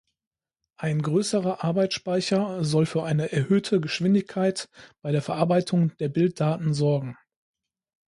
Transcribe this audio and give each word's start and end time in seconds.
Ein 0.79 1.03
größerer 1.03 1.63
Arbeitsspeicher 1.63 2.63
soll 2.63 2.87
für 2.87 3.03
eine 3.03 3.31
erhöhte 3.31 3.79
Geschwindigkeit 3.79 4.67
bei 5.03 5.11
der 5.11 5.21
Verarbeitung 5.21 5.95
der 5.97 6.09
Bilddaten 6.09 6.73
sorgen. 6.73 7.15